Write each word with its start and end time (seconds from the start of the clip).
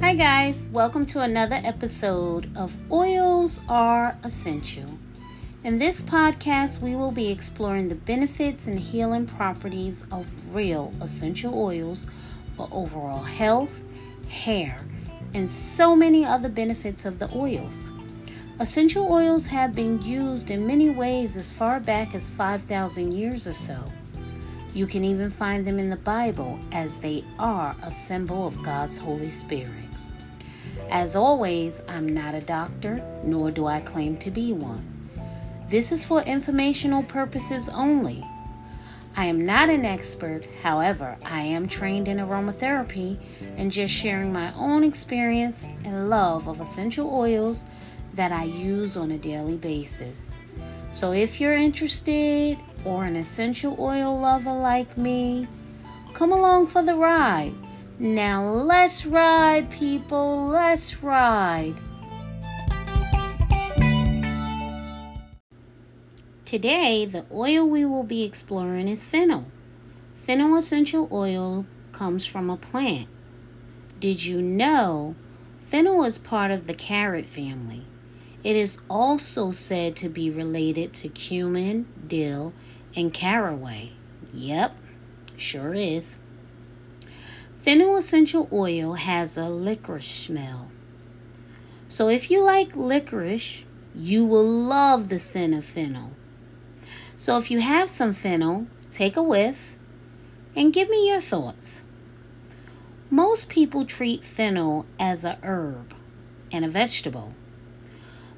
Hi, 0.00 0.14
guys. 0.14 0.70
Welcome 0.72 1.06
to 1.06 1.22
another 1.22 1.60
episode 1.64 2.56
of 2.56 2.78
Oils 2.90 3.60
Are 3.68 4.16
Essential. 4.22 4.86
In 5.64 5.76
this 5.78 6.00
podcast, 6.02 6.80
we 6.80 6.94
will 6.94 7.10
be 7.10 7.30
exploring 7.30 7.88
the 7.88 7.96
benefits 7.96 8.68
and 8.68 8.78
healing 8.78 9.26
properties 9.26 10.06
of 10.12 10.54
real 10.54 10.94
essential 11.02 11.52
oils 11.52 12.06
for 12.52 12.68
overall 12.70 13.24
health, 13.24 13.82
hair, 14.28 14.80
and 15.34 15.50
so 15.50 15.96
many 15.96 16.24
other 16.24 16.48
benefits 16.48 17.04
of 17.04 17.18
the 17.18 17.28
oils. 17.36 17.90
Essential 18.60 19.12
oils 19.12 19.48
have 19.48 19.74
been 19.74 20.00
used 20.00 20.52
in 20.52 20.64
many 20.64 20.90
ways 20.90 21.36
as 21.36 21.52
far 21.52 21.80
back 21.80 22.14
as 22.14 22.30
5,000 22.30 23.12
years 23.12 23.48
or 23.48 23.52
so. 23.52 23.92
You 24.72 24.86
can 24.86 25.02
even 25.02 25.28
find 25.28 25.66
them 25.66 25.80
in 25.80 25.90
the 25.90 25.96
Bible 25.96 26.60
as 26.70 26.96
they 26.98 27.24
are 27.38 27.74
a 27.82 27.90
symbol 27.90 28.46
of 28.46 28.62
God's 28.62 28.96
Holy 28.96 29.30
Spirit. 29.30 29.87
As 30.90 31.14
always, 31.14 31.82
I'm 31.86 32.08
not 32.08 32.34
a 32.34 32.40
doctor, 32.40 33.02
nor 33.22 33.50
do 33.50 33.66
I 33.66 33.80
claim 33.80 34.16
to 34.18 34.30
be 34.30 34.52
one. 34.52 35.10
This 35.68 35.92
is 35.92 36.04
for 36.04 36.22
informational 36.22 37.02
purposes 37.02 37.68
only. 37.68 38.24
I 39.14 39.26
am 39.26 39.44
not 39.44 39.68
an 39.68 39.84
expert, 39.84 40.46
however, 40.62 41.18
I 41.24 41.40
am 41.40 41.68
trained 41.68 42.08
in 42.08 42.18
aromatherapy 42.18 43.18
and 43.56 43.70
just 43.70 43.92
sharing 43.92 44.32
my 44.32 44.52
own 44.54 44.82
experience 44.82 45.68
and 45.84 46.08
love 46.08 46.48
of 46.48 46.60
essential 46.60 47.12
oils 47.12 47.64
that 48.14 48.32
I 48.32 48.44
use 48.44 48.96
on 48.96 49.10
a 49.10 49.18
daily 49.18 49.56
basis. 49.56 50.34
So 50.90 51.12
if 51.12 51.38
you're 51.38 51.54
interested 51.54 52.58
or 52.84 53.04
an 53.04 53.16
essential 53.16 53.76
oil 53.78 54.18
lover 54.18 54.52
like 54.52 54.96
me, 54.96 55.48
come 56.14 56.32
along 56.32 56.68
for 56.68 56.82
the 56.82 56.94
ride. 56.94 57.54
Now 58.00 58.48
let's 58.48 59.04
ride, 59.06 59.70
people, 59.70 60.46
let's 60.46 61.02
ride. 61.02 61.74
Today, 66.44 67.06
the 67.06 67.26
oil 67.32 67.68
we 67.68 67.84
will 67.84 68.04
be 68.04 68.22
exploring 68.22 68.86
is 68.86 69.04
fennel. 69.04 69.46
Fennel 70.14 70.56
essential 70.56 71.08
oil 71.10 71.66
comes 71.90 72.24
from 72.24 72.48
a 72.48 72.56
plant. 72.56 73.08
Did 73.98 74.24
you 74.24 74.40
know 74.40 75.16
fennel 75.58 76.04
is 76.04 76.18
part 76.18 76.52
of 76.52 76.68
the 76.68 76.74
carrot 76.74 77.26
family? 77.26 77.84
It 78.44 78.54
is 78.54 78.78
also 78.88 79.50
said 79.50 79.96
to 79.96 80.08
be 80.08 80.30
related 80.30 80.92
to 80.94 81.08
cumin, 81.08 81.88
dill, 82.06 82.52
and 82.94 83.12
caraway. 83.12 83.90
Yep, 84.32 84.76
sure 85.36 85.74
is. 85.74 86.16
Fennel 87.58 87.96
essential 87.96 88.48
oil 88.52 88.94
has 88.94 89.36
a 89.36 89.48
licorice 89.48 90.06
smell. 90.08 90.70
So 91.88 92.08
if 92.08 92.30
you 92.30 92.44
like 92.44 92.76
licorice, 92.76 93.64
you 93.96 94.24
will 94.24 94.48
love 94.48 95.08
the 95.08 95.18
scent 95.18 95.54
of 95.54 95.64
fennel. 95.64 96.12
So 97.16 97.36
if 97.36 97.50
you 97.50 97.60
have 97.60 97.90
some 97.90 98.12
fennel, 98.12 98.68
take 98.92 99.16
a 99.16 99.22
whiff 99.22 99.76
and 100.54 100.72
give 100.72 100.88
me 100.88 101.08
your 101.08 101.20
thoughts. 101.20 101.82
Most 103.10 103.48
people 103.48 103.84
treat 103.84 104.24
fennel 104.24 104.86
as 105.00 105.24
a 105.24 105.38
herb 105.42 105.94
and 106.52 106.64
a 106.64 106.68
vegetable. 106.68 107.34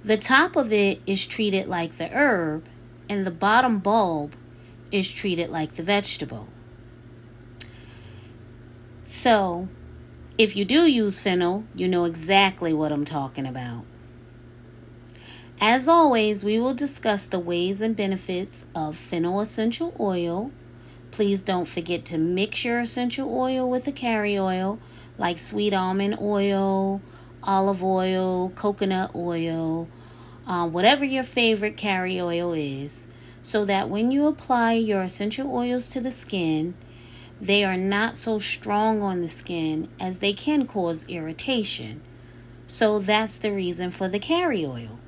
The 0.03 0.17
top 0.17 0.57
of 0.57 0.73
it 0.73 1.03
is 1.07 1.27
treated 1.27 1.69
like 1.69 1.99
the 1.99 2.09
herb, 2.09 2.65
and 3.07 3.27
the 3.27 3.31
bottom 3.31 3.81
bulb 3.81 4.35
is 4.91 5.13
treated 5.13 5.51
like 5.51 5.75
the 5.75 5.83
vegetable. 5.83 6.49
So, 9.13 9.69
if 10.39 10.55
you 10.55 10.65
do 10.65 10.87
use 10.87 11.19
fennel, 11.19 11.65
you 11.75 11.89
know 11.89 12.05
exactly 12.05 12.73
what 12.73 12.93
I'm 12.93 13.05
talking 13.05 13.45
about. 13.45 13.85
As 15.61 15.89
always, 15.89 16.45
we 16.45 16.61
will 16.61 16.75
discuss 16.75 17.27
the 17.27 17.41
ways 17.41 17.81
and 17.81 17.97
benefits 17.97 18.67
of 18.73 18.95
fennel 18.95 19.41
essential 19.41 19.97
oil. 19.99 20.53
Please 21.11 21.43
don't 21.43 21.67
forget 21.67 22.05
to 22.05 22.19
mix 22.19 22.65
your 22.65 22.79
essential 22.79 23.37
oil 23.37 23.69
with 23.69 23.89
a 23.89 23.93
carry 23.93 24.39
oil 24.39 24.79
like 25.19 25.39
sweet 25.39 25.75
almond 25.75 26.17
oil, 26.21 27.03
olive 27.43 27.83
oil, 27.83 28.51
coconut 28.51 29.11
oil, 29.17 29.89
uh, 30.47 30.69
whatever 30.69 31.05
your 31.05 31.25
favorite 31.25 31.77
carry 31.77 32.21
oil 32.21 32.53
is, 32.53 33.09
so 33.43 33.65
that 33.65 33.89
when 33.89 34.13
you 34.13 34.29
apply 34.29 34.75
your 34.75 35.03
essential 35.03 35.53
oils 35.53 35.89
to 35.89 36.01
the 36.01 36.13
skin, 36.13 36.75
they 37.41 37.65
are 37.65 37.77
not 37.77 38.17
so 38.17 38.39
strong 38.39 39.03
on 39.03 39.23
the 39.23 39.29
skin 39.29 39.89
as 39.99 40.19
they 40.19 40.33
can 40.33 40.67
cause 40.67 41.07
irritation. 41.09 42.03
So 42.67 42.99
that's 42.99 43.39
the 43.39 43.53
reason 43.53 43.91
for 43.91 44.09
the 44.09 44.19
carry 44.19 44.65
oil. 44.65 45.01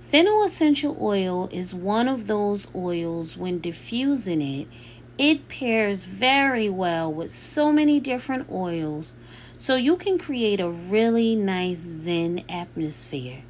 Fennel 0.00 0.44
essential 0.44 0.96
oil 1.00 1.48
is 1.50 1.74
one 1.74 2.06
of 2.06 2.28
those 2.28 2.68
oils 2.74 3.36
when 3.36 3.58
diffusing 3.58 4.40
it, 4.40 4.68
it 5.18 5.48
pairs 5.48 6.04
very 6.04 6.68
well 6.68 7.12
with 7.12 7.32
so 7.32 7.72
many 7.72 7.98
different 7.98 8.48
oils, 8.50 9.14
so 9.58 9.74
you 9.74 9.96
can 9.96 10.18
create 10.18 10.60
a 10.60 10.70
really 10.70 11.34
nice 11.34 11.78
zen 11.78 12.44
atmosphere. 12.48 13.42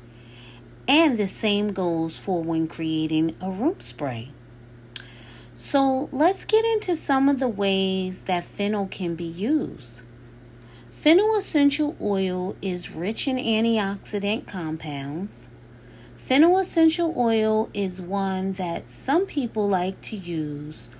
And 0.88 1.18
the 1.18 1.28
same 1.28 1.72
goes 1.72 2.16
for 2.16 2.42
when 2.42 2.68
creating 2.68 3.36
a 3.40 3.50
room 3.50 3.80
spray. 3.80 4.30
So 5.56 6.08
let's 6.12 6.44
get 6.44 6.64
into 6.64 6.94
some 6.94 7.28
of 7.28 7.40
the 7.40 7.48
ways 7.48 8.24
that 8.24 8.44
fennel 8.44 8.86
can 8.86 9.16
be 9.16 9.24
used. 9.24 10.02
Fennel 10.92 11.36
essential 11.36 11.96
oil 12.00 12.54
is 12.62 12.94
rich 12.94 13.26
in 13.26 13.36
antioxidant 13.36 14.46
compounds 14.46 15.48
Fennel 16.26 16.58
essential 16.58 17.14
oil 17.16 17.70
is 17.72 18.02
one 18.02 18.54
that 18.54 18.88
some 18.88 19.26
people 19.26 19.68
like 19.68 20.00
to 20.00 20.16
use 20.16 20.90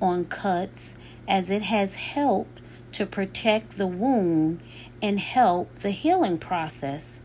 on 0.00 0.24
cuts 0.26 0.96
as 1.26 1.50
it 1.50 1.62
has 1.62 1.96
helped 1.96 2.60
to 2.92 3.04
protect 3.04 3.78
the 3.78 3.86
wound 3.88 4.60
and 5.02 5.18
help 5.18 5.74
the 5.80 5.90
healing 5.90 6.38
process. 6.38 7.18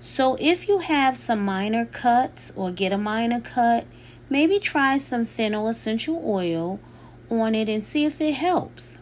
So, 0.00 0.38
if 0.40 0.66
you 0.66 0.78
have 0.78 1.18
some 1.18 1.44
minor 1.44 1.84
cuts 1.84 2.54
or 2.56 2.70
get 2.70 2.90
a 2.90 2.96
minor 2.96 3.40
cut, 3.40 3.84
maybe 4.28 4.58
try 4.58 4.98
some 4.98 5.24
fennel 5.24 5.68
essential 5.68 6.22
oil 6.24 6.80
on 7.30 7.54
it 7.54 7.68
and 7.68 7.82
see 7.82 8.04
if 8.04 8.20
it 8.20 8.34
helps. 8.34 9.00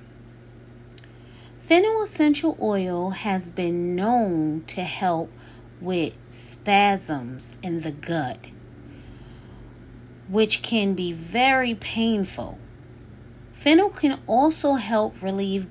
Fennel 1.61 2.03
essential 2.03 2.59
oil 2.61 3.11
has 3.11 3.51
been 3.51 3.97
known 3.97 4.65
to 4.67 4.83
help 4.83 5.31
with 5.81 6.15
spasms 6.29 7.57
in 7.63 7.81
the 7.81 7.93
gut, 7.93 8.39
which 10.29 10.63
can 10.63 10.95
be 10.95 11.13
very 11.13 11.75
painful. 11.75 12.59
Fennel 13.53 13.89
can 13.89 14.21
also 14.27 14.75
help 14.75 15.23
relieve 15.23 15.67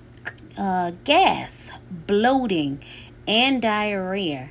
uh, 0.58 0.92
gas, 1.04 1.72
bloating, 1.92 2.84
and 3.28 3.62
diarrhea, 3.62 4.50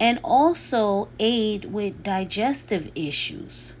and 0.00 0.18
also 0.24 1.08
aid 1.18 1.66
with 1.66 2.02
digestive 2.02 2.90
issues. 2.94 3.74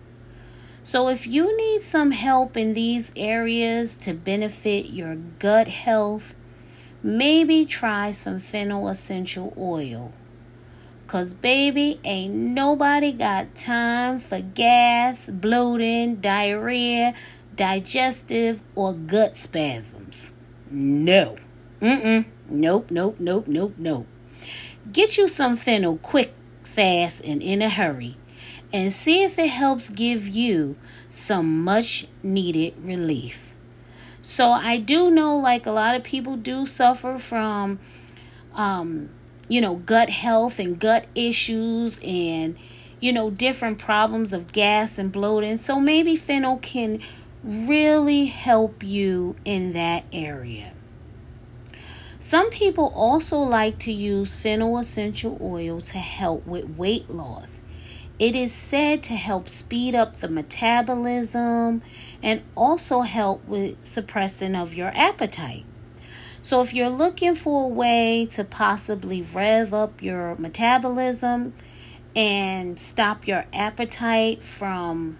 So, 0.86 1.08
if 1.08 1.26
you 1.26 1.56
need 1.56 1.80
some 1.80 2.10
help 2.10 2.58
in 2.58 2.74
these 2.74 3.10
areas 3.16 3.96
to 3.96 4.12
benefit 4.12 4.90
your 4.90 5.16
gut 5.16 5.66
health, 5.66 6.34
maybe 7.02 7.64
try 7.64 8.12
some 8.12 8.38
fennel 8.38 8.90
essential 8.90 9.54
oil. 9.56 10.12
Cause 11.06 11.32
baby, 11.32 12.00
ain't 12.04 12.34
nobody 12.34 13.12
got 13.12 13.54
time 13.54 14.18
for 14.18 14.42
gas, 14.42 15.30
bloating, 15.30 16.16
diarrhea, 16.16 17.14
digestive, 17.56 18.60
or 18.74 18.92
gut 18.92 19.38
spasms. 19.38 20.34
No. 20.70 21.36
Mm-mm. 21.80 22.26
Nope, 22.50 22.90
nope, 22.90 23.16
nope, 23.18 23.48
nope, 23.48 23.74
nope. 23.78 24.06
Get 24.92 25.16
you 25.16 25.28
some 25.28 25.56
fennel 25.56 25.96
quick, 25.96 26.34
fast, 26.62 27.22
and 27.24 27.40
in 27.42 27.62
a 27.62 27.70
hurry. 27.70 28.16
And 28.72 28.92
see 28.92 29.22
if 29.22 29.38
it 29.38 29.50
helps 29.50 29.90
give 29.90 30.26
you 30.26 30.76
some 31.08 31.62
much 31.62 32.06
needed 32.22 32.74
relief. 32.82 33.54
So 34.22 34.50
I 34.50 34.78
do 34.78 35.10
know 35.10 35.36
like 35.36 35.66
a 35.66 35.70
lot 35.70 35.94
of 35.94 36.02
people 36.02 36.36
do 36.36 36.66
suffer 36.66 37.18
from 37.18 37.78
um 38.54 39.10
you 39.48 39.60
know, 39.60 39.76
gut 39.76 40.10
health 40.10 40.58
and 40.58 40.78
gut 40.78 41.06
issues 41.14 42.00
and, 42.02 42.56
you 43.00 43.12
know, 43.12 43.30
different 43.30 43.78
problems 43.78 44.32
of 44.32 44.52
gas 44.52 44.98
and 44.98 45.12
bloating. 45.12 45.56
So 45.56 45.78
maybe 45.78 46.16
fennel 46.16 46.58
can 46.58 47.00
really 47.42 48.26
help 48.26 48.82
you 48.82 49.36
in 49.44 49.72
that 49.72 50.04
area. 50.12 50.72
Some 52.18 52.48
people 52.48 52.90
also 52.94 53.38
like 53.38 53.78
to 53.80 53.92
use 53.92 54.34
fennel 54.34 54.78
essential 54.78 55.36
oil 55.42 55.80
to 55.82 55.98
help 55.98 56.46
with 56.46 56.70
weight 56.70 57.10
loss. 57.10 57.60
It 58.18 58.36
is 58.36 58.52
said 58.52 59.02
to 59.04 59.14
help 59.14 59.48
speed 59.48 59.96
up 59.96 60.18
the 60.18 60.28
metabolism 60.28 61.82
and 62.22 62.42
also 62.54 63.00
help 63.00 63.44
with 63.48 63.82
suppressing 63.82 64.54
of 64.54 64.72
your 64.72 64.92
appetite. 64.94 65.64
So, 66.40 66.62
if 66.62 66.72
you're 66.72 66.90
looking 66.90 67.34
for 67.34 67.64
a 67.64 67.68
way 67.68 68.28
to 68.32 68.44
possibly 68.44 69.22
rev 69.22 69.74
up 69.74 70.00
your 70.00 70.36
metabolism 70.36 71.54
and 72.14 72.80
stop 72.80 73.26
your 73.26 73.46
appetite 73.52 74.44
from 74.44 75.18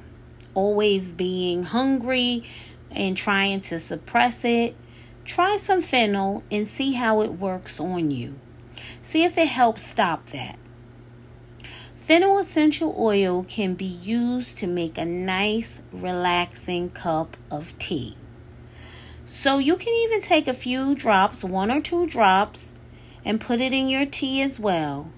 always 0.54 1.12
being 1.12 1.64
hungry 1.64 2.44
and 2.92 3.16
trying 3.16 3.60
to 3.62 3.80
suppress 3.80 4.44
it, 4.44 4.76
try 5.24 5.56
some 5.56 5.82
fennel 5.82 6.44
and 6.48 6.68
see 6.68 6.92
how 6.92 7.22
it 7.22 7.32
works 7.32 7.80
on 7.80 8.12
you. 8.12 8.38
See 9.02 9.24
if 9.24 9.36
it 9.36 9.48
helps 9.48 9.84
stop 9.84 10.26
that. 10.26 10.58
Fennel 12.04 12.36
essential 12.36 12.94
oil 12.98 13.46
can 13.48 13.72
be 13.72 13.86
used 13.86 14.58
to 14.58 14.66
make 14.66 14.98
a 14.98 15.06
nice, 15.06 15.80
relaxing 15.90 16.90
cup 16.90 17.34
of 17.50 17.78
tea. 17.78 18.14
So 19.24 19.56
you 19.56 19.76
can 19.76 19.94
even 19.94 20.20
take 20.20 20.46
a 20.46 20.52
few 20.52 20.94
drops, 20.94 21.42
one 21.42 21.70
or 21.70 21.80
two 21.80 22.06
drops, 22.06 22.74
and 23.24 23.40
put 23.40 23.62
it 23.62 23.72
in 23.72 23.88
your 23.88 24.04
tea 24.04 24.42
as 24.42 24.60
well. 24.60 25.12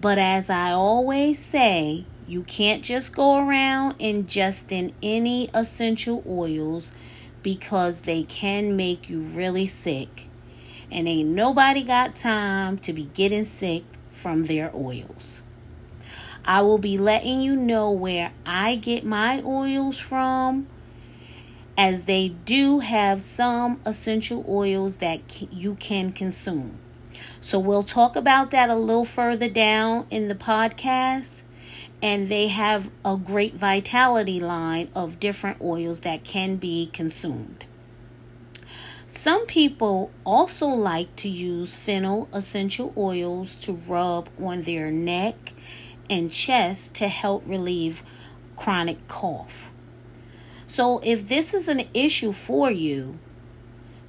But 0.00 0.18
as 0.18 0.50
I 0.50 0.72
always 0.72 1.38
say, 1.38 2.04
you 2.26 2.42
can't 2.42 2.82
just 2.82 3.14
go 3.14 3.38
around 3.38 3.96
ingesting 4.00 4.92
any 5.04 5.50
essential 5.54 6.24
oils 6.26 6.90
because 7.44 8.00
they 8.00 8.24
can 8.24 8.74
make 8.74 9.08
you 9.08 9.20
really 9.20 9.66
sick. 9.66 10.26
And 10.90 11.06
ain't 11.06 11.28
nobody 11.28 11.84
got 11.84 12.16
time 12.16 12.78
to 12.78 12.92
be 12.92 13.04
getting 13.04 13.44
sick 13.44 13.84
from 14.08 14.46
their 14.46 14.74
oils. 14.74 15.42
I 16.44 16.62
will 16.62 16.78
be 16.78 16.98
letting 16.98 17.40
you 17.40 17.54
know 17.56 17.90
where 17.90 18.32
I 18.44 18.76
get 18.76 19.04
my 19.04 19.42
oils 19.42 19.98
from 19.98 20.66
as 21.76 22.04
they 22.04 22.28
do 22.28 22.80
have 22.80 23.22
some 23.22 23.80
essential 23.86 24.44
oils 24.48 24.96
that 24.96 25.20
you 25.52 25.74
can 25.76 26.12
consume. 26.12 26.78
So 27.40 27.58
we'll 27.58 27.82
talk 27.82 28.16
about 28.16 28.50
that 28.50 28.70
a 28.70 28.74
little 28.74 29.04
further 29.04 29.48
down 29.48 30.06
in 30.10 30.28
the 30.28 30.34
podcast. 30.34 31.42
And 32.02 32.28
they 32.28 32.48
have 32.48 32.90
a 33.04 33.16
great 33.16 33.54
vitality 33.54 34.40
line 34.40 34.90
of 34.94 35.20
different 35.20 35.60
oils 35.60 36.00
that 36.00 36.24
can 36.24 36.56
be 36.56 36.90
consumed. 36.92 37.64
Some 39.06 39.46
people 39.46 40.10
also 40.24 40.66
like 40.66 41.14
to 41.16 41.28
use 41.28 41.76
fennel 41.76 42.28
essential 42.32 42.92
oils 42.96 43.54
to 43.56 43.74
rub 43.74 44.28
on 44.40 44.62
their 44.62 44.90
neck 44.90 45.52
and 46.08 46.32
chest 46.32 46.94
to 46.96 47.08
help 47.08 47.42
relieve 47.46 48.02
chronic 48.56 49.06
cough. 49.08 49.70
So, 50.66 51.00
if 51.04 51.28
this 51.28 51.52
is 51.52 51.68
an 51.68 51.88
issue 51.92 52.32
for 52.32 52.70
you, 52.70 53.18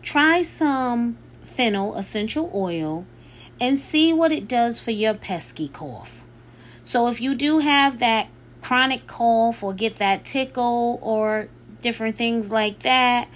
try 0.02 0.42
some 0.42 1.18
fennel 1.42 1.96
essential 1.96 2.50
oil 2.54 3.06
and 3.60 3.80
see 3.80 4.14
what 4.14 4.32
it 4.32 4.48
does 4.48 4.80
for 4.80 4.92
your 4.92 5.14
pesky 5.14 5.68
cough. 5.68 6.24
So, 6.84 7.08
if 7.08 7.20
you 7.20 7.36
do 7.36 7.60
have 7.60 8.00
that 8.00 8.28
chronic 8.62 9.08
cough 9.08 9.62
or 9.62 9.74
get 9.74 9.98
that 9.98 10.26
tickle 10.26 11.00
or 11.02 11.50
different 11.82 12.16
things 12.16 12.52
like 12.52 12.80
that, 12.80 13.28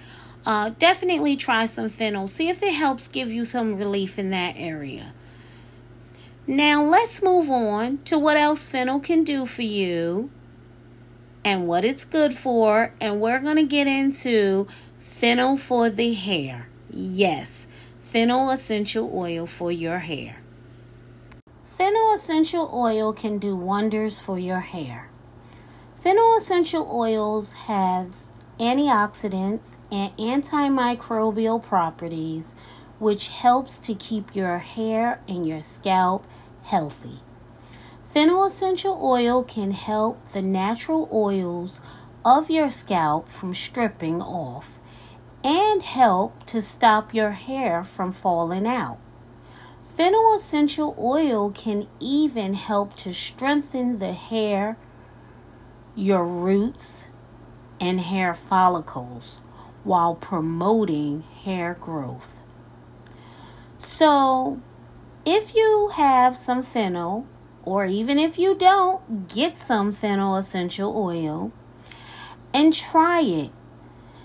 uh, 0.46 0.70
definitely 0.80 1.36
try 1.36 1.66
some 1.66 1.90
fennel. 1.90 2.28
See 2.30 2.48
if 2.48 2.64
it 2.64 2.74
helps 2.74 3.10
give 3.10 3.30
you 3.30 3.44
some 3.44 3.76
relief 3.76 4.18
in 4.18 4.30
that 4.30 4.56
area. 4.58 5.14
Now, 6.50 6.82
let's 6.82 7.22
move 7.22 7.50
on 7.50 7.98
to 8.06 8.18
what 8.18 8.38
else 8.38 8.70
fennel 8.70 9.02
can 9.02 9.26
do 9.26 9.46
for 9.46 9.64
you 9.64 10.32
and 11.44 11.68
what 11.68 11.84
it's 11.84 12.06
good 12.06 12.34
for, 12.34 12.94
and 13.02 13.20
we're 13.20 13.40
going 13.40 13.58
to 13.58 13.66
get 13.66 13.86
into 13.86 14.66
fennel 14.98 15.58
for 15.58 15.90
the 15.90 16.14
hair. 16.14 16.70
Yes, 16.90 17.68
fennel 18.00 18.50
essential 18.50 19.12
oil 19.14 19.46
for 19.46 19.74
your 19.74 20.00
hair. 20.00 20.38
Fennel 21.66 22.14
essential 22.14 22.72
oil 22.74 23.12
can 23.12 23.40
do 23.40 23.54
wonders 23.54 24.20
for 24.20 24.40
your 24.40 24.62
hair. 24.62 25.10
Fennel 25.98 26.38
essential 26.38 26.90
oils 26.90 27.54
has 27.54 28.32
antioxidants 28.58 29.76
and 29.92 30.16
antimicrobial 30.18 31.62
properties 31.62 32.56
which 33.00 33.28
helps 33.28 33.80
to 33.80 33.94
keep 33.94 34.36
your 34.36 34.58
hair 34.58 35.22
and 35.28 35.48
your 35.48 35.62
scalp 35.62 36.26
healthy. 36.64 37.20
Fennel 38.04 38.46
essential 38.46 39.00
oil 39.04 39.44
can 39.44 39.72
help 39.72 40.30
the 40.30 40.42
natural 40.42 41.10
oils 41.12 41.82
of 42.26 42.50
your 42.50 42.70
scalp 42.70 43.30
from 43.30 43.54
stripping 43.54 44.22
off 44.22 44.80
and 45.44 45.84
help 45.84 46.46
to 46.46 46.62
stop 46.62 47.14
your 47.14 47.32
hair 47.32 47.84
from 47.84 48.12
falling 48.12 48.66
out. 48.66 48.98
Fennel 49.86 50.36
essential 50.36 50.96
oil 51.00 51.52
can 51.52 51.88
even 52.00 52.54
help 52.54 52.96
to 52.96 53.14
strengthen 53.14 54.00
the 54.00 54.14
hair, 54.14 54.78
your 55.96 56.24
roots, 56.26 57.08
and 57.80 58.02
hair 58.02 58.34
follicles 58.34 59.40
while 59.84 60.16
promoting 60.16 61.22
hair 61.44 61.78
growth. 61.80 62.37
So, 63.80 64.60
if 65.26 65.54
you 65.56 65.92
have 65.96 66.36
some 66.36 66.64
fennel 66.64 67.28
or 67.64 67.86
even 67.86 68.18
if 68.18 68.40
you 68.40 68.56
don't, 68.56 69.28
get 69.28 69.56
some 69.56 69.92
fennel 69.92 70.36
essential 70.36 70.96
oil 70.96 71.52
and 72.54 72.74
try 72.74 73.22
it. 73.22 73.52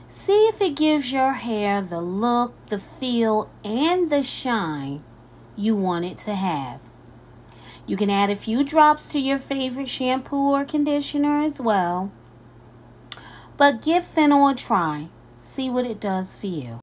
See 0.08 0.46
if 0.46 0.60
it 0.60 0.76
gives 0.76 1.12
your 1.12 1.32
hair 1.32 1.82
the 1.82 2.00
look, 2.00 2.54
the 2.66 2.78
feel, 2.78 3.50
and 3.64 4.10
the 4.10 4.22
shine 4.22 5.02
you 5.56 5.74
want 5.74 6.04
it 6.04 6.18
to 6.18 6.34
have. 6.34 6.82
You 7.86 7.96
can 7.96 8.10
add 8.10 8.30
a 8.30 8.36
few 8.36 8.62
drops 8.62 9.06
to 9.08 9.18
your 9.18 9.38
favorite 9.38 9.88
shampoo 9.88 10.36
or 10.36 10.64
conditioner 10.64 11.42
as 11.42 11.58
well. 11.58 12.12
But 13.56 13.82
give 13.82 14.04
fennel 14.04 14.48
a 14.48 14.54
try. 14.54 15.08
See 15.36 15.68
what 15.68 15.86
it 15.86 15.98
does 15.98 16.36
for 16.36 16.46
you. 16.46 16.81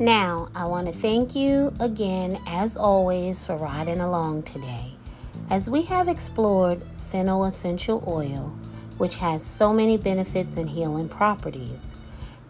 Now, 0.00 0.48
I 0.56 0.64
want 0.66 0.88
to 0.88 0.92
thank 0.92 1.36
you 1.36 1.72
again, 1.78 2.40
as 2.48 2.76
always, 2.76 3.46
for 3.46 3.56
riding 3.56 4.00
along 4.00 4.42
today 4.42 4.96
as 5.48 5.70
we 5.70 5.82
have 5.82 6.08
explored 6.08 6.82
fennel 6.98 7.44
essential 7.44 8.02
oil, 8.04 8.58
which 8.98 9.14
has 9.16 9.44
so 9.44 9.72
many 9.72 9.96
benefits 9.96 10.56
and 10.56 10.68
healing 10.68 11.08
properties. 11.08 11.94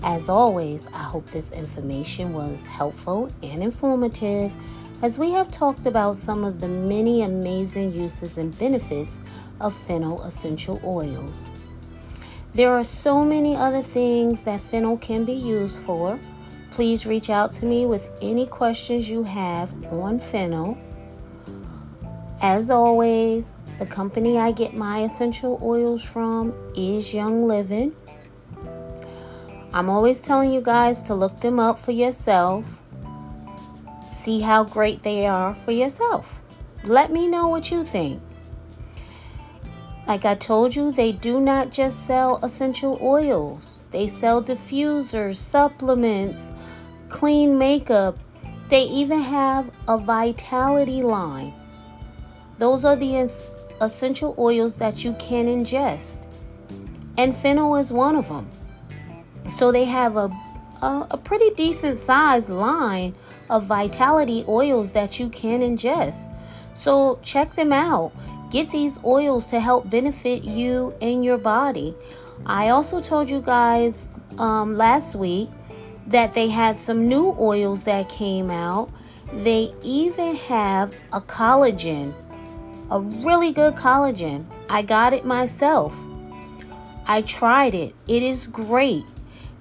As 0.02 0.30
always, 0.30 0.86
I 0.94 1.02
hope 1.02 1.26
this 1.26 1.52
information 1.52 2.32
was 2.32 2.66
helpful 2.66 3.30
and 3.42 3.62
informative 3.62 4.54
as 5.02 5.18
we 5.18 5.32
have 5.32 5.50
talked 5.50 5.84
about 5.84 6.16
some 6.16 6.44
of 6.44 6.62
the 6.62 6.68
many 6.68 7.20
amazing 7.20 7.92
uses 7.92 8.38
and 8.38 8.58
benefits 8.58 9.20
of 9.60 9.74
fennel 9.74 10.22
essential 10.22 10.80
oils. 10.82 11.50
There 12.54 12.70
are 12.70 12.84
so 12.84 13.22
many 13.22 13.54
other 13.54 13.82
things 13.82 14.44
that 14.44 14.62
fennel 14.62 14.96
can 14.96 15.26
be 15.26 15.34
used 15.34 15.82
for 15.84 16.18
Please 16.74 17.06
reach 17.06 17.30
out 17.30 17.52
to 17.52 17.66
me 17.66 17.86
with 17.86 18.10
any 18.20 18.46
questions 18.46 19.08
you 19.08 19.22
have 19.22 19.72
on 19.92 20.18
fennel. 20.18 20.76
As 22.42 22.68
always, 22.68 23.52
the 23.78 23.86
company 23.86 24.38
I 24.38 24.50
get 24.50 24.74
my 24.74 25.04
essential 25.04 25.60
oils 25.62 26.02
from 26.02 26.52
is 26.74 27.14
Young 27.14 27.46
Living. 27.46 27.94
I'm 29.72 29.88
always 29.88 30.20
telling 30.20 30.52
you 30.52 30.60
guys 30.60 31.00
to 31.02 31.14
look 31.14 31.38
them 31.38 31.60
up 31.60 31.78
for 31.78 31.92
yourself. 31.92 32.82
See 34.08 34.40
how 34.40 34.64
great 34.64 35.02
they 35.02 35.28
are 35.28 35.54
for 35.54 35.70
yourself. 35.70 36.42
Let 36.82 37.12
me 37.12 37.28
know 37.28 37.46
what 37.46 37.70
you 37.70 37.84
think. 37.84 38.20
Like 40.08 40.24
I 40.24 40.34
told 40.34 40.74
you, 40.74 40.90
they 40.90 41.12
do 41.12 41.40
not 41.40 41.70
just 41.70 42.04
sell 42.04 42.40
essential 42.42 42.98
oils, 43.00 43.83
they 43.94 44.08
sell 44.08 44.42
diffusers, 44.42 45.36
supplements, 45.36 46.52
clean 47.08 47.56
makeup. 47.56 48.18
They 48.68 48.82
even 48.84 49.20
have 49.20 49.70
a 49.86 49.96
vitality 49.96 51.02
line. 51.02 51.54
Those 52.58 52.84
are 52.84 52.96
the 52.96 53.16
essential 53.80 54.34
oils 54.36 54.76
that 54.76 55.04
you 55.04 55.12
can 55.14 55.46
ingest. 55.46 56.26
And 57.16 57.36
fennel 57.36 57.76
is 57.76 57.92
one 57.92 58.16
of 58.16 58.28
them. 58.28 58.50
So 59.50 59.70
they 59.70 59.84
have 59.84 60.16
a, 60.16 60.28
a, 60.82 61.06
a 61.12 61.16
pretty 61.16 61.50
decent 61.50 61.96
sized 61.96 62.50
line 62.50 63.14
of 63.48 63.64
vitality 63.64 64.44
oils 64.48 64.90
that 64.92 65.20
you 65.20 65.28
can 65.28 65.60
ingest. 65.60 66.34
So 66.74 67.20
check 67.22 67.54
them 67.54 67.72
out. 67.72 68.12
Get 68.50 68.70
these 68.70 68.98
oils 69.04 69.46
to 69.48 69.60
help 69.60 69.88
benefit 69.88 70.42
you 70.42 70.94
and 71.00 71.24
your 71.24 71.38
body. 71.38 71.94
I 72.46 72.68
also 72.68 73.00
told 73.00 73.30
you 73.30 73.40
guys 73.40 74.08
um, 74.38 74.76
last 74.76 75.14
week 75.16 75.48
that 76.08 76.34
they 76.34 76.48
had 76.48 76.78
some 76.78 77.08
new 77.08 77.34
oils 77.38 77.84
that 77.84 78.08
came 78.08 78.50
out. 78.50 78.90
They 79.32 79.72
even 79.82 80.36
have 80.36 80.94
a 81.12 81.20
collagen, 81.20 82.12
a 82.90 83.00
really 83.00 83.52
good 83.52 83.76
collagen. 83.76 84.44
I 84.68 84.82
got 84.82 85.14
it 85.14 85.24
myself. 85.24 85.94
I 87.06 87.22
tried 87.22 87.74
it. 87.74 87.94
It 88.06 88.22
is 88.22 88.46
great. 88.46 89.04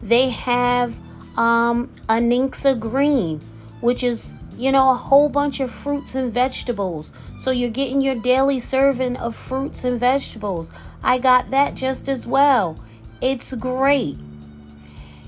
They 0.01 0.29
have 0.29 0.99
um, 1.37 1.89
Anixa 2.09 2.77
Green, 2.77 3.39
which 3.79 4.03
is, 4.03 4.27
you 4.57 4.71
know, 4.71 4.91
a 4.91 4.95
whole 4.95 5.29
bunch 5.29 5.61
of 5.61 5.71
fruits 5.71 6.15
and 6.15 6.31
vegetables. 6.31 7.13
So 7.39 7.51
you're 7.51 7.69
getting 7.69 8.01
your 8.01 8.15
daily 8.15 8.59
serving 8.59 9.15
of 9.17 9.35
fruits 9.35 9.83
and 9.85 9.99
vegetables. 9.99 10.71
I 11.03 11.17
got 11.17 11.51
that 11.51 11.75
just 11.75 12.07
as 12.07 12.25
well. 12.25 12.77
It's 13.22 13.53
great. 13.53 14.17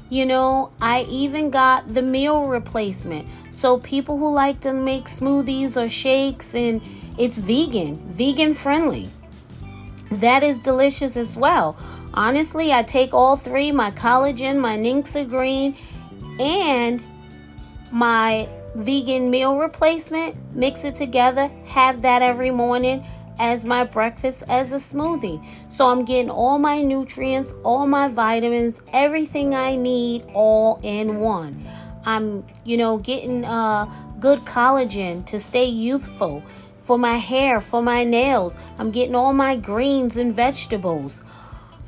You 0.09 0.25
know, 0.25 0.71
I 0.81 1.03
even 1.09 1.49
got 1.49 1.93
the 1.93 2.01
meal 2.01 2.45
replacement. 2.45 3.27
So 3.51 3.79
people 3.79 4.17
who 4.17 4.31
like 4.31 4.61
to 4.61 4.73
make 4.73 5.05
smoothies 5.05 5.75
or 5.75 5.89
shakes 5.89 6.53
and 6.55 6.81
it's 7.17 7.37
vegan, 7.37 7.97
vegan 8.11 8.53
friendly. 8.53 9.09
That 10.11 10.43
is 10.43 10.59
delicious 10.59 11.17
as 11.17 11.35
well. 11.35 11.75
Honestly, 12.13 12.71
I 12.71 12.83
take 12.83 13.13
all 13.13 13.35
three 13.35 13.71
my 13.71 13.91
collagen, 13.91 14.57
my 14.57 14.77
Anixa 14.77 15.27
Green, 15.27 15.75
and 16.39 17.01
my 17.91 18.47
vegan 18.75 19.29
meal 19.29 19.57
replacement, 19.57 20.35
mix 20.53 20.83
it 20.83 20.95
together, 20.95 21.49
have 21.65 22.01
that 22.03 22.21
every 22.21 22.51
morning 22.51 23.05
as 23.39 23.65
my 23.65 23.83
breakfast 23.83 24.43
as 24.47 24.71
a 24.71 24.75
smoothie. 24.75 25.43
So 25.69 25.87
I'm 25.87 26.05
getting 26.05 26.29
all 26.29 26.57
my 26.57 26.81
nutrients, 26.81 27.53
all 27.63 27.87
my 27.87 28.07
vitamins, 28.07 28.81
everything 28.93 29.53
I 29.53 29.75
need 29.75 30.23
all 30.33 30.79
in 30.83 31.19
one. 31.19 31.67
I'm, 32.05 32.45
you 32.63 32.77
know, 32.77 32.97
getting 32.97 33.45
uh, 33.45 33.85
good 34.19 34.39
collagen 34.41 35.25
to 35.27 35.39
stay 35.39 35.65
youthful 35.65 36.43
for 36.79 36.99
my 36.99 37.15
hair, 37.17 37.59
for 37.59 37.81
my 37.81 38.03
nails. 38.03 38.57
I'm 38.77 38.91
getting 38.91 39.15
all 39.15 39.33
my 39.33 39.55
greens 39.55 40.17
and 40.17 40.31
vegetables. 40.31 41.23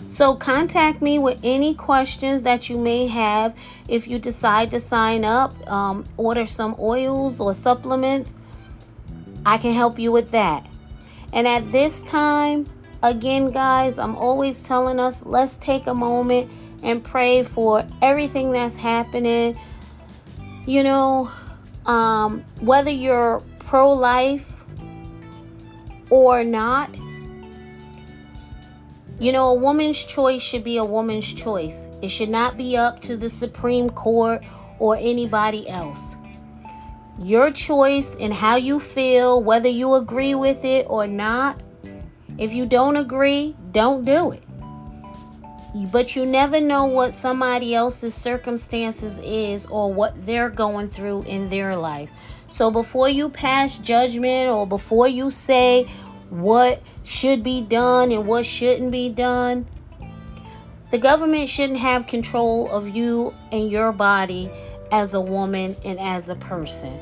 So 0.07 0.35
contact 0.35 1.01
me 1.01 1.19
with 1.19 1.39
any 1.43 1.73
questions 1.73 2.43
that 2.43 2.69
you 2.69 2.77
may 2.77 3.07
have 3.07 3.53
if 3.89 4.07
you 4.07 4.17
decide 4.17 4.71
to 4.71 4.79
sign 4.79 5.25
up, 5.25 5.51
um, 5.69 6.05
order 6.15 6.45
some 6.45 6.75
oils 6.79 7.41
or 7.41 7.53
supplements. 7.53 8.35
I 9.45 9.57
can 9.57 9.73
help 9.73 9.99
you 9.99 10.13
with 10.13 10.31
that. 10.31 10.65
And 11.33 11.47
at 11.47 11.69
this 11.71 12.01
time, 12.03 12.67
again, 13.03 13.51
guys, 13.51 13.99
I'm 13.99 14.15
always 14.15 14.59
telling 14.59 14.99
us 14.99 15.23
let's 15.25 15.55
take 15.57 15.85
a 15.85 15.93
moment 15.93 16.49
and 16.81 17.03
pray 17.03 17.43
for 17.43 17.85
everything 18.01 18.51
that's 18.51 18.77
happening. 18.77 19.59
You 20.65 20.83
know, 20.83 21.31
um, 21.85 22.43
whether 22.61 22.89
you're 22.89 23.43
pro 23.59 23.91
life 23.91 24.63
or 26.09 26.43
not, 26.43 26.89
you 29.19 29.31
know, 29.31 29.49
a 29.49 29.53
woman's 29.53 30.03
choice 30.03 30.41
should 30.41 30.63
be 30.63 30.77
a 30.77 30.83
woman's 30.83 31.31
choice. 31.31 31.87
It 32.01 32.07
should 32.07 32.29
not 32.29 32.57
be 32.57 32.75
up 32.75 32.99
to 33.01 33.15
the 33.15 33.29
Supreme 33.29 33.89
Court 33.89 34.43
or 34.79 34.97
anybody 34.97 35.69
else. 35.69 36.15
Your 37.19 37.51
choice 37.51 38.15
and 38.19 38.33
how 38.33 38.55
you 38.55 38.79
feel, 38.79 39.41
whether 39.43 39.69
you 39.69 39.93
agree 39.93 40.35
with 40.35 40.65
it 40.65 40.85
or 40.89 41.05
not. 41.05 41.61
If 42.37 42.53
you 42.53 42.65
don't 42.65 42.97
agree, 42.97 43.55
don't 43.71 44.05
do 44.05 44.31
it. 44.31 44.43
But 45.91 46.15
you 46.15 46.25
never 46.25 46.61
know 46.61 46.85
what 46.85 47.13
somebody 47.13 47.73
else's 47.73 48.13
circumstances 48.13 49.19
is 49.19 49.65
or 49.67 49.91
what 49.91 50.25
they're 50.25 50.49
going 50.49 50.87
through 50.87 51.23
in 51.23 51.49
their 51.49 51.75
life. 51.75 52.11
So 52.49 52.69
before 52.69 53.09
you 53.09 53.29
pass 53.29 53.77
judgment 53.79 54.49
or 54.49 54.67
before 54.67 55.07
you 55.07 55.31
say, 55.31 55.87
what 56.29 56.81
should 57.03 57.43
be 57.43 57.61
done 57.61 58.11
and 58.11 58.25
what 58.25 58.45
shouldn't 58.45 58.91
be 58.91 59.09
done. 59.09 59.67
The 60.91 60.97
government 60.97 61.49
shouldn't 61.49 61.79
have 61.79 62.07
control 62.07 62.71
of 62.71 62.95
you 62.95 63.33
and 63.51 63.69
your 63.69 63.91
body 63.91 64.51
as 64.91 65.13
a 65.13 65.21
woman 65.21 65.75
and 65.83 65.99
as 65.99 66.29
a 66.29 66.35
person. 66.35 66.99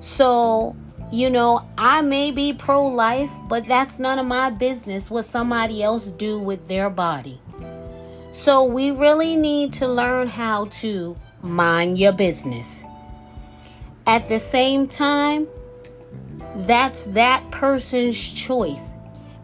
So, 0.00 0.76
you 1.10 1.28
know, 1.28 1.66
I 1.76 2.02
may 2.02 2.30
be 2.30 2.52
pro 2.52 2.86
life, 2.86 3.32
but 3.48 3.66
that's 3.66 3.98
none 3.98 4.18
of 4.18 4.26
my 4.26 4.50
business 4.50 5.10
what 5.10 5.24
somebody 5.24 5.82
else 5.82 6.10
do 6.10 6.38
with 6.38 6.68
their 6.68 6.88
body. 6.88 7.40
So, 8.32 8.64
we 8.64 8.92
really 8.92 9.34
need 9.34 9.72
to 9.74 9.88
learn 9.88 10.28
how 10.28 10.66
to 10.66 11.16
mind 11.42 11.98
your 11.98 12.12
business. 12.12 12.84
At 14.06 14.28
the 14.28 14.38
same 14.38 14.86
time, 14.86 15.48
that's 16.54 17.04
that 17.06 17.50
person's 17.50 18.16
choice. 18.32 18.92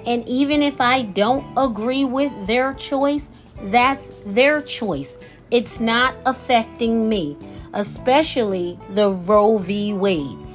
And 0.07 0.27
even 0.29 0.63
if 0.63 0.81
I 0.81 1.03
don't 1.03 1.45
agree 1.57 2.05
with 2.05 2.33
their 2.47 2.75
choice, 2.75 3.31
that's 3.63 4.13
their 4.25 4.63
choice. 4.63 5.17
It's 5.51 5.81
not 5.81 6.15
affecting 6.27 7.09
me, 7.09 7.37
especially 7.73 8.79
the 8.91 9.11
Roe 9.11 9.59
v. 9.59 9.93
Wade. 9.93 10.46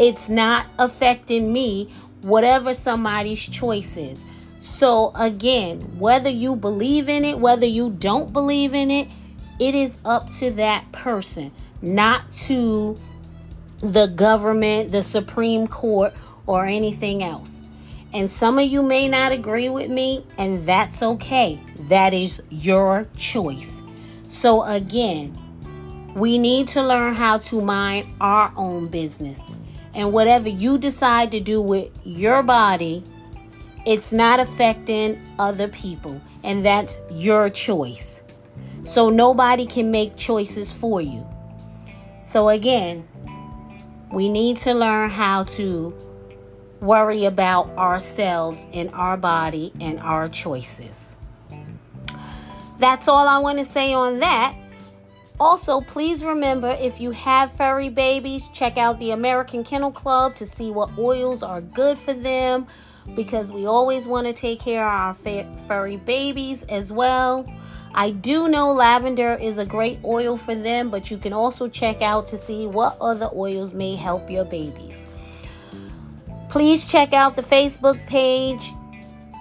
It's 0.00 0.30
not 0.30 0.64
affecting 0.78 1.52
me, 1.52 1.92
whatever 2.22 2.72
somebody's 2.72 3.46
choice 3.46 3.98
is. 3.98 4.24
So, 4.58 5.12
again, 5.14 5.98
whether 5.98 6.30
you 6.30 6.56
believe 6.56 7.08
in 7.08 7.22
it, 7.24 7.38
whether 7.38 7.66
you 7.66 7.90
don't 7.90 8.32
believe 8.32 8.72
in 8.72 8.90
it, 8.90 9.08
it 9.58 9.74
is 9.74 9.98
up 10.04 10.32
to 10.38 10.50
that 10.52 10.90
person, 10.90 11.52
not 11.82 12.34
to 12.46 12.98
the 13.80 14.06
government, 14.06 14.90
the 14.90 15.02
Supreme 15.02 15.66
Court, 15.66 16.14
or 16.46 16.64
anything 16.64 17.22
else. 17.22 17.60
And 18.14 18.30
some 18.30 18.58
of 18.58 18.64
you 18.64 18.82
may 18.82 19.06
not 19.06 19.32
agree 19.32 19.68
with 19.68 19.90
me, 19.90 20.24
and 20.38 20.60
that's 20.60 21.02
okay. 21.02 21.60
That 21.88 22.14
is 22.14 22.42
your 22.48 23.06
choice. 23.18 23.70
So, 24.28 24.64
again, 24.64 25.36
we 26.14 26.38
need 26.38 26.68
to 26.68 26.82
learn 26.82 27.14
how 27.14 27.36
to 27.38 27.60
mind 27.60 28.14
our 28.18 28.50
own 28.56 28.88
business. 28.88 29.40
And 29.94 30.12
whatever 30.12 30.48
you 30.48 30.78
decide 30.78 31.32
to 31.32 31.40
do 31.40 31.60
with 31.60 31.90
your 32.04 32.42
body, 32.42 33.02
it's 33.86 34.12
not 34.12 34.40
affecting 34.40 35.20
other 35.38 35.68
people. 35.68 36.20
And 36.44 36.64
that's 36.64 36.98
your 37.10 37.50
choice. 37.50 38.22
So, 38.84 39.10
nobody 39.10 39.66
can 39.66 39.90
make 39.90 40.16
choices 40.16 40.72
for 40.72 41.00
you. 41.00 41.26
So, 42.22 42.48
again, 42.48 43.06
we 44.10 44.28
need 44.28 44.56
to 44.58 44.74
learn 44.74 45.10
how 45.10 45.44
to 45.44 45.94
worry 46.80 47.26
about 47.26 47.68
ourselves 47.76 48.66
and 48.72 48.90
our 48.94 49.16
body 49.16 49.72
and 49.80 50.00
our 50.00 50.28
choices. 50.28 51.16
That's 52.78 53.08
all 53.08 53.28
I 53.28 53.38
want 53.38 53.58
to 53.58 53.64
say 53.64 53.92
on 53.92 54.20
that. 54.20 54.56
Also, 55.40 55.80
please 55.80 56.22
remember 56.22 56.76
if 56.78 57.00
you 57.00 57.12
have 57.12 57.50
furry 57.50 57.88
babies, 57.88 58.48
check 58.50 58.76
out 58.76 58.98
the 58.98 59.12
American 59.12 59.64
Kennel 59.64 59.90
Club 59.90 60.34
to 60.36 60.44
see 60.46 60.70
what 60.70 60.90
oils 60.98 61.42
are 61.42 61.62
good 61.62 61.98
for 61.98 62.12
them 62.12 62.66
because 63.16 63.50
we 63.50 63.64
always 63.64 64.06
want 64.06 64.26
to 64.26 64.34
take 64.34 64.60
care 64.60 64.86
of 64.86 65.26
our 65.26 65.44
furry 65.66 65.96
babies 65.96 66.62
as 66.64 66.92
well. 66.92 67.50
I 67.94 68.10
do 68.10 68.48
know 68.48 68.70
lavender 68.72 69.34
is 69.34 69.56
a 69.56 69.64
great 69.64 69.98
oil 70.04 70.36
for 70.36 70.54
them, 70.54 70.90
but 70.90 71.10
you 71.10 71.16
can 71.16 71.32
also 71.32 71.68
check 71.68 72.02
out 72.02 72.26
to 72.28 72.36
see 72.36 72.66
what 72.66 72.98
other 73.00 73.30
oils 73.34 73.72
may 73.72 73.96
help 73.96 74.30
your 74.30 74.44
babies. 74.44 75.06
Please 76.50 76.84
check 76.84 77.14
out 77.14 77.34
the 77.34 77.42
Facebook 77.42 78.06
page. 78.06 78.72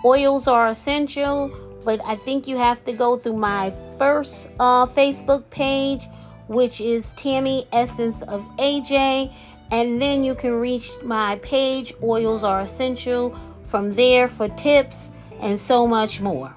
Oils 0.05 0.47
are 0.47 0.69
essential, 0.69 1.51
but 1.83 2.01
I 2.05 2.15
think 2.15 2.47
you 2.47 2.57
have 2.57 2.83
to 2.85 2.93
go 2.93 3.17
through 3.17 3.37
my 3.37 3.71
first 3.97 4.49
uh, 4.59 4.85
Facebook 4.85 5.49
page, 5.49 6.03
which 6.47 6.81
is 6.81 7.11
Tammy 7.13 7.67
Essence 7.71 8.21
of 8.23 8.41
AJ. 8.57 9.33
And 9.71 10.01
then 10.01 10.23
you 10.23 10.35
can 10.35 10.53
reach 10.53 10.89
my 11.03 11.37
page, 11.37 11.93
Oils 12.01 12.43
Are 12.43 12.61
Essential, 12.61 13.37
from 13.63 13.93
there 13.93 14.27
for 14.27 14.49
tips 14.49 15.11
and 15.41 15.57
so 15.59 15.87
much 15.87 16.21
more. 16.21 16.53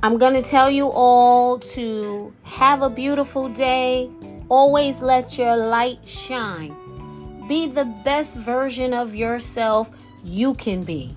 I'm 0.00 0.16
going 0.16 0.34
to 0.34 0.48
tell 0.48 0.70
you 0.70 0.86
all 0.86 1.58
to 1.58 2.32
have 2.44 2.82
a 2.82 2.90
beautiful 2.90 3.48
day. 3.48 4.08
Always 4.48 5.02
let 5.02 5.36
your 5.36 5.56
light 5.56 5.98
shine. 6.08 6.74
Be 7.48 7.66
the 7.66 7.84
best 8.04 8.36
version 8.36 8.94
of 8.94 9.16
yourself 9.16 9.90
you 10.22 10.54
can 10.54 10.84
be. 10.84 11.16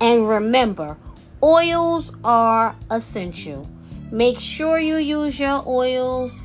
And 0.00 0.28
remember, 0.28 0.98
oils 1.42 2.12
are 2.24 2.76
essential. 2.90 3.68
Make 4.10 4.38
sure 4.38 4.78
you 4.78 4.96
use 4.96 5.40
your 5.40 5.62
oils. 5.66 6.38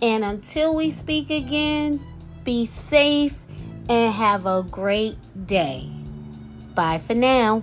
And 0.00 0.24
until 0.24 0.74
we 0.74 0.90
speak 0.90 1.30
again, 1.30 2.00
be 2.44 2.64
safe 2.64 3.36
and 3.88 4.12
have 4.12 4.46
a 4.46 4.62
great 4.62 5.16
day. 5.46 5.90
Bye 6.74 6.98
for 6.98 7.14
now. 7.14 7.62